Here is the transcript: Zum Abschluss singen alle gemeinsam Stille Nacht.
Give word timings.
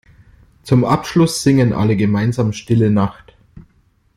Zum 0.63 0.83
Abschluss 0.83 1.43
singen 1.43 1.73
alle 1.73 1.95
gemeinsam 1.95 2.53
Stille 2.53 2.89
Nacht. 2.89 3.37